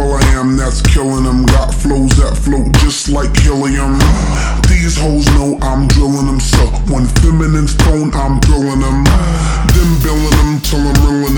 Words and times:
well 0.00 0.16
I 0.16 0.24
am, 0.40 0.56
that's 0.56 0.80
killing 0.80 1.24
them. 1.24 1.44
Got 1.44 1.74
flows 1.74 2.16
that 2.16 2.36
float 2.36 2.72
just 2.80 3.08
like 3.10 3.36
helium. 3.36 4.00
These 4.68 4.96
hoes 4.96 5.26
know 5.36 5.58
I'm 5.60 5.86
drilling 5.88 6.26
them, 6.26 6.40
so 6.40 6.64
one 6.88 7.06
feminine 7.20 7.68
stone, 7.68 8.10
I'm 8.14 8.40
drilling 8.40 8.80
them. 8.80 9.04
Then 9.76 9.90
billing 10.00 10.36
them 10.40 10.52
till 10.64 10.80
I'm 10.80 10.98
reeling 11.04 11.29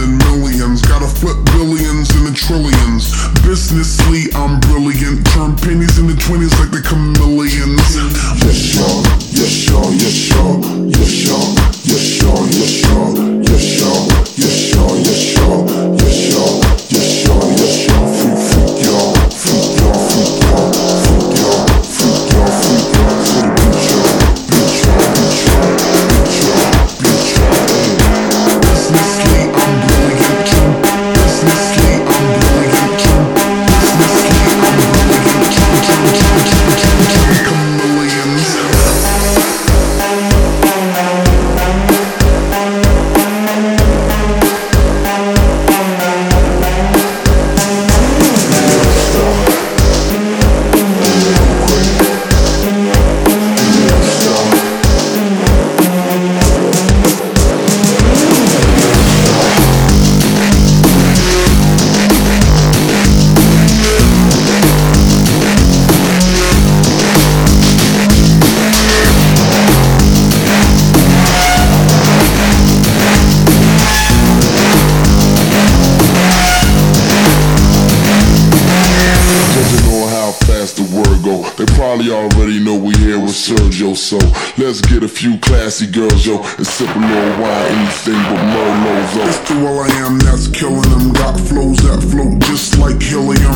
know 81.97 82.75
we 82.75 82.95
here 82.97 83.21
with 83.21 83.33
Sergio, 83.33 83.95
so 83.95 84.17
let's 84.57 84.81
get 84.81 85.03
a 85.03 85.09
few 85.09 85.37
classy 85.39 85.87
girls, 85.87 86.25
yo, 86.25 86.39
and 86.57 86.67
sip 86.67 86.89
a 86.89 86.99
little 86.99 87.43
wine, 87.43 87.69
anything 87.69 88.15
but 88.15 88.41
Merlot, 88.49 89.15
though. 89.15 89.29
It's 89.29 89.39
the 89.51 89.55
I 89.57 89.89
am 90.07 90.19
that's 90.21 90.49
killing 90.49 90.89
them. 90.89 91.13
Got 91.13 91.39
flows 91.39 91.77
that 91.85 92.01
float 92.11 92.41
just 92.49 92.79
like 92.79 93.01
helium. 93.03 93.52